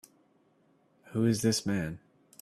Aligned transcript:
Who 1.11 1.27
is 1.27 1.43
this 1.43 1.63
man? 1.63 1.99